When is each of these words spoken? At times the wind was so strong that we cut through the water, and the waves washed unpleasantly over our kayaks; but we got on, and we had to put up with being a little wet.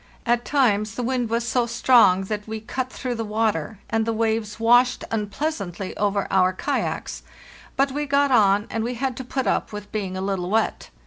At 0.25 0.45
times 0.45 0.95
the 0.95 1.03
wind 1.03 1.29
was 1.29 1.47
so 1.47 1.67
strong 1.67 2.23
that 2.23 2.47
we 2.47 2.59
cut 2.59 2.91
through 2.91 3.13
the 3.13 3.23
water, 3.23 3.77
and 3.87 4.03
the 4.03 4.11
waves 4.13 4.59
washed 4.59 5.03
unpleasantly 5.11 5.95
over 5.95 6.25
our 6.31 6.53
kayaks; 6.53 7.21
but 7.77 7.91
we 7.91 8.07
got 8.07 8.31
on, 8.31 8.65
and 8.71 8.83
we 8.83 8.95
had 8.95 9.15
to 9.17 9.23
put 9.23 9.45
up 9.45 9.71
with 9.71 9.91
being 9.91 10.17
a 10.17 10.19
little 10.21 10.49
wet. 10.49 10.89